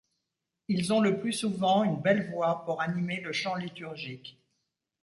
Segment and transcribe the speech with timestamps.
[0.67, 4.41] Ils ont le plus souvent une belle voix pour animer le chant liturgique.